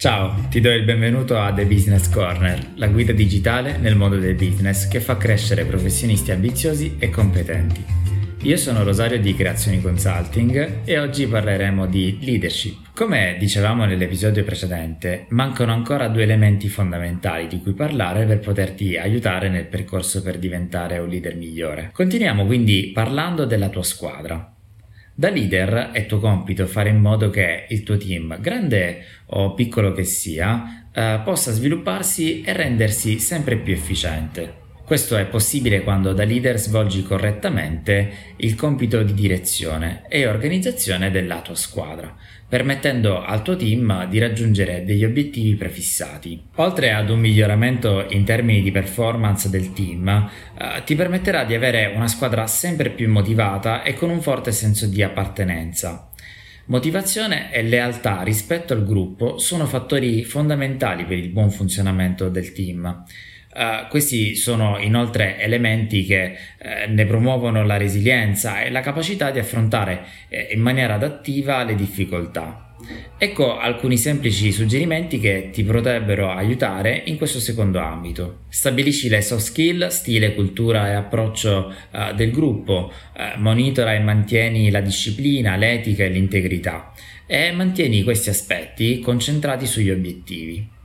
[0.00, 4.34] Ciao, ti do il benvenuto a The Business Corner, la guida digitale nel mondo del
[4.34, 7.84] business che fa crescere professionisti ambiziosi e competenti.
[8.44, 12.92] Io sono Rosario di Creazioni Consulting e oggi parleremo di leadership.
[12.94, 19.50] Come dicevamo nell'episodio precedente, mancano ancora due elementi fondamentali di cui parlare per poterti aiutare
[19.50, 21.90] nel percorso per diventare un leader migliore.
[21.92, 24.54] Continuiamo quindi parlando della tua squadra.
[25.20, 29.92] Da leader è tuo compito fare in modo che il tuo team, grande o piccolo
[29.92, 34.59] che sia, eh, possa svilupparsi e rendersi sempre più efficiente.
[34.90, 41.42] Questo è possibile quando da leader svolgi correttamente il compito di direzione e organizzazione della
[41.42, 42.12] tua squadra,
[42.48, 46.42] permettendo al tuo team di raggiungere degli obiettivi prefissati.
[46.56, 51.92] Oltre ad un miglioramento in termini di performance del team, eh, ti permetterà di avere
[51.94, 56.10] una squadra sempre più motivata e con un forte senso di appartenenza.
[56.64, 63.04] Motivazione e lealtà rispetto al gruppo sono fattori fondamentali per il buon funzionamento del team.
[63.52, 69.40] Uh, questi sono inoltre elementi che uh, ne promuovono la resilienza e la capacità di
[69.40, 72.76] affrontare uh, in maniera adattiva le difficoltà.
[73.18, 78.44] Ecco alcuni semplici suggerimenti che ti potrebbero aiutare in questo secondo ambito.
[78.48, 81.74] Stabilisci le soft skill, stile, cultura e approccio
[82.14, 82.90] del gruppo,
[83.36, 86.94] monitora e mantieni la disciplina, l'etica e l'integrità
[87.26, 90.78] e mantieni questi aspetti concentrati sugli obiettivi.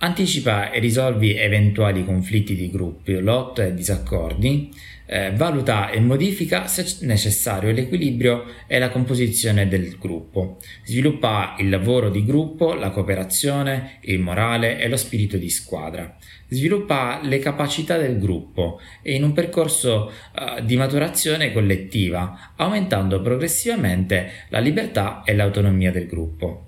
[0.00, 4.70] Anticipa e risolvi eventuali conflitti di gruppi, lotte e disaccordi,
[5.06, 12.10] eh, valuta e modifica se necessario l'equilibrio e la composizione del gruppo, sviluppa il lavoro
[12.10, 18.20] di gruppo, la cooperazione, il morale e lo spirito di squadra, sviluppa le capacità del
[18.20, 25.90] gruppo e in un percorso eh, di maturazione collettiva, aumentando progressivamente la libertà e l'autonomia
[25.90, 26.67] del gruppo.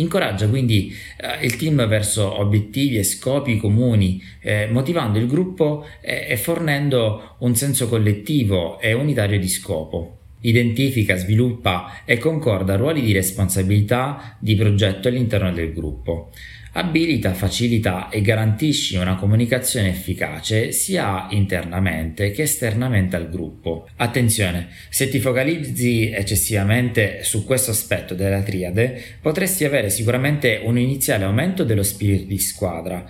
[0.00, 6.26] Incoraggia quindi eh, il team verso obiettivi e scopi comuni, eh, motivando il gruppo eh,
[6.28, 10.19] e fornendo un senso collettivo e unitario di scopo.
[10.40, 16.30] Identifica, sviluppa e concorda ruoli di responsabilità di progetto all'interno del gruppo
[16.72, 23.88] abilita, facilita e garantisci una comunicazione efficace sia internamente che esternamente al gruppo.
[23.96, 31.24] Attenzione, se ti focalizzi eccessivamente su questo aspetto della triade, potresti avere sicuramente un iniziale
[31.24, 33.04] aumento dello spirito di squadra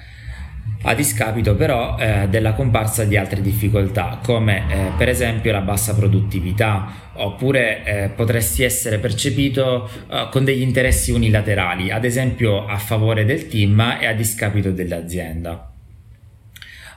[0.83, 5.95] a discapito però eh, della comparsa di altre difficoltà come eh, per esempio la bassa
[5.95, 13.27] produttività oppure eh, potresti essere percepito eh, con degli interessi unilaterali ad esempio a favore
[13.27, 15.67] del team e a discapito dell'azienda.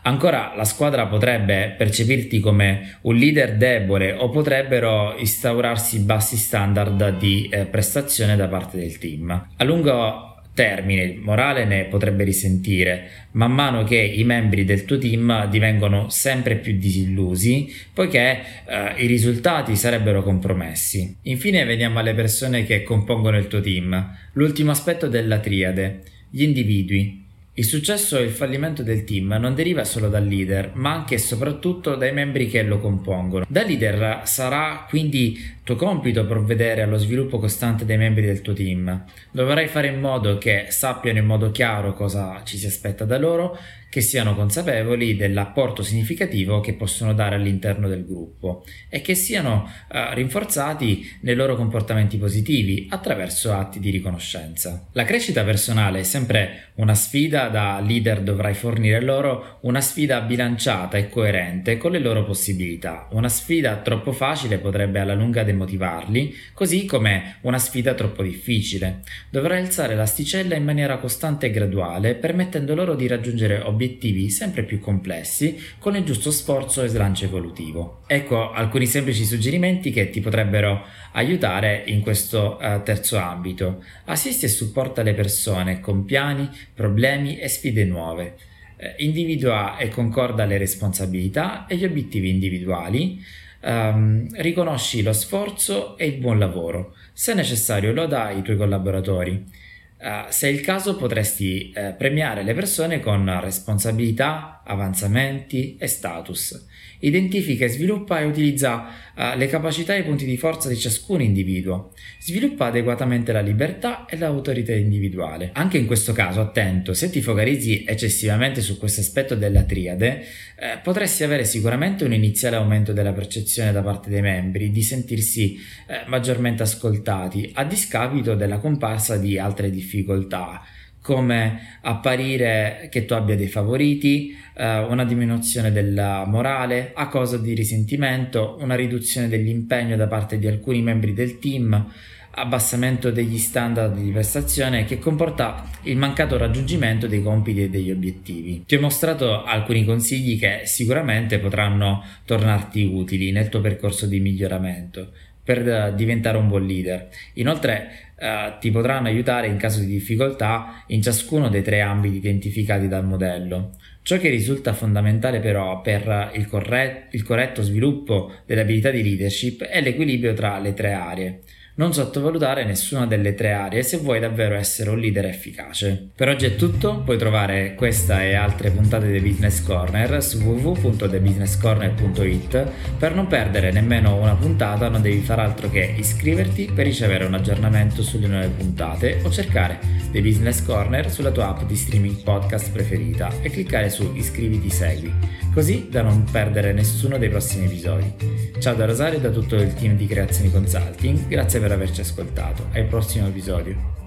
[0.05, 7.47] Ancora la squadra potrebbe percepirti come un leader debole o potrebbero instaurarsi bassi standard di
[7.49, 9.47] eh, prestazione da parte del team.
[9.55, 14.97] A lungo termine, il morale ne potrebbe risentire, man mano che i membri del tuo
[14.97, 21.17] team divengono sempre più disillusi, poiché eh, i risultati sarebbero compromessi.
[21.23, 27.22] Infine veniamo alle persone che compongono il tuo team, l'ultimo aspetto della triade, gli individui.
[27.55, 31.19] Il successo e il fallimento del team non deriva solo dal leader, ma anche e
[31.19, 33.45] soprattutto dai membri che lo compongono.
[33.47, 39.05] Da leader sarà quindi tuo compito provvedere allo sviluppo costante dei membri del tuo team.
[39.31, 43.57] Dovrai fare in modo che sappiano in modo chiaro cosa ci si aspetta da loro,
[43.89, 50.15] che siano consapevoli dell'apporto significativo che possono dare all'interno del gruppo e che siano eh,
[50.15, 54.87] rinforzati nei loro comportamenti positivi attraverso atti di riconoscenza.
[54.93, 60.97] La crescita personale è sempre una sfida da leader dovrai fornire loro una sfida bilanciata
[60.97, 63.07] e coerente con le loro possibilità.
[63.11, 69.01] Una sfida troppo facile potrebbe alla lunga demotivarli, così come una sfida troppo difficile.
[69.29, 74.79] Dovrai alzare l'asticella in maniera costante e graduale, permettendo loro di raggiungere obiettivi sempre più
[74.79, 78.01] complessi con il giusto sforzo e slancio evolutivo.
[78.07, 83.83] Ecco alcuni semplici suggerimenti che ti potrebbero aiutare in questo uh, terzo ambito.
[84.05, 88.51] Assisti e supporta le persone con piani, problemi e sfide nuove
[88.83, 93.23] eh, individua e concorda le responsabilità e gli obiettivi individuali,
[93.61, 96.95] um, riconosci lo sforzo e il buon lavoro.
[97.13, 99.61] Se necessario lo dai ai tuoi collaboratori.
[100.03, 106.67] Uh, se è il caso potresti uh, premiare le persone con responsabilità, avanzamenti e status.
[107.03, 108.85] Identifica, sviluppa e utilizza
[109.15, 114.05] uh, le capacità e i punti di forza di ciascun individuo, sviluppa adeguatamente la libertà
[114.05, 115.51] e l'autorità individuale.
[115.53, 120.21] Anche in questo caso, attento, se ti focalizzi eccessivamente su questo aspetto della triade,
[120.55, 125.55] eh, potresti avere sicuramente un iniziale aumento della percezione da parte dei membri di sentirsi
[125.87, 130.61] eh, maggiormente ascoltati, a discapito della comparsa di altre difficoltà
[131.03, 137.53] come apparire che tu abbia dei favoriti, eh, una diminuzione della morale a causa di
[137.53, 141.91] risentimento, una riduzione dell'impegno da parte di alcuni membri del team,
[142.35, 148.63] abbassamento degli standard di prestazione che comporta il mancato raggiungimento dei compiti e degli obiettivi.
[148.65, 155.11] Ti ho mostrato alcuni consigli che sicuramente potranno tornarti utili nel tuo percorso di miglioramento
[155.43, 157.09] per diventare un buon leader.
[157.33, 162.87] Inoltre eh, ti potranno aiutare in caso di difficoltà in ciascuno dei tre ambiti identificati
[162.87, 163.71] dal modello.
[164.01, 169.63] Ciò che risulta fondamentale però per il, corret- il corretto sviluppo delle abilità di leadership
[169.63, 171.39] è l'equilibrio tra le tre aree.
[171.75, 176.09] Non sottovalutare nessuna delle tre aree se vuoi davvero essere un leader efficace.
[176.15, 182.67] Per oggi è tutto, puoi trovare questa e altre puntate di Business Corner su www.thebusinesscorner.it.
[182.99, 187.33] Per non perdere nemmeno una puntata non devi fare altro che iscriverti per ricevere un
[187.33, 189.79] aggiornamento sulle nuove puntate o cercare
[190.11, 195.11] The Business Corner sulla tua app di streaming podcast preferita e cliccare su iscriviti segui,
[195.51, 198.13] così da non perdere nessuno dei prossimi episodi.
[198.59, 202.65] Ciao da Rosario e da tutto il team di Creazioni Consulting, grazie per averci ascoltato.
[202.73, 204.02] Al prossimo episodio.